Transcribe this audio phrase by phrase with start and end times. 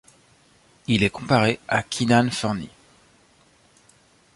[0.87, 2.69] Il est comparé à Kynan Forney.